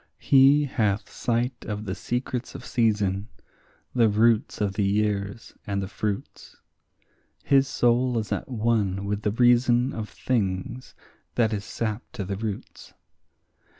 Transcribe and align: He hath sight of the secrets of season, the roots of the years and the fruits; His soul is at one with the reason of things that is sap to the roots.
He 0.17 0.63
hath 0.63 1.11
sight 1.11 1.63
of 1.65 1.85
the 1.85 1.93
secrets 1.93 2.55
of 2.55 2.65
season, 2.65 3.27
the 3.93 4.09
roots 4.09 4.59
of 4.59 4.73
the 4.73 4.81
years 4.83 5.53
and 5.67 5.79
the 5.79 5.87
fruits; 5.87 6.57
His 7.43 7.67
soul 7.67 8.17
is 8.17 8.31
at 8.31 8.49
one 8.49 9.05
with 9.05 9.21
the 9.21 9.29
reason 9.31 9.93
of 9.93 10.09
things 10.09 10.95
that 11.35 11.53
is 11.53 11.65
sap 11.65 12.01
to 12.13 12.25
the 12.25 12.35
roots. 12.35 12.95